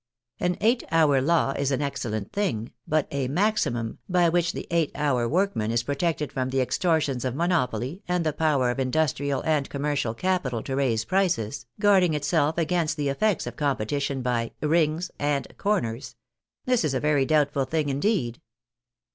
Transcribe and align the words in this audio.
An 0.39 0.57
eight 0.61 0.81
hour 0.89 1.21
law 1.21 1.51
is 1.51 1.69
an 1.69 1.83
excellent 1.83 2.33
thing, 2.33 2.71
but 2.87 3.07
a 3.11 3.27
maximum, 3.27 3.99
by 4.09 4.29
which 4.29 4.51
the 4.53 4.65
eight 4.71 4.89
hour 4.95 5.29
workman 5.29 5.69
is 5.69 5.83
pro 5.83 5.93
tected 5.93 6.31
from 6.31 6.49
the 6.49 6.59
extortions 6.59 7.23
of 7.23 7.35
monopoly 7.35 8.01
and 8.07 8.25
the 8.25 8.33
power 8.33 8.71
of 8.71 8.79
industrial 8.79 9.41
and 9.45 9.69
commercial 9.69 10.15
capital 10.15 10.63
to 10.63 10.75
raise 10.75 11.05
prices, 11.05 11.67
guard 11.79 12.01
ing 12.03 12.15
itself 12.15 12.57
against 12.57 12.97
the 12.97 13.09
effects 13.09 13.45
of 13.45 13.55
competition 13.55 14.23
by" 14.23 14.49
rings" 14.63 15.11
and 15.19 15.55
*' 15.57 15.57
corners 15.59 16.15
"—this 16.65 16.83
is 16.83 16.95
a 16.95 16.99
very 16.99 17.23
doubtful 17.23 17.65
thing 17.65 17.87
indeed 17.87 18.41